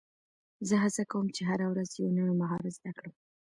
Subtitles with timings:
[0.67, 3.13] زه هڅه کوم، چي هره ورځ یو نوی مهارت زده کړم.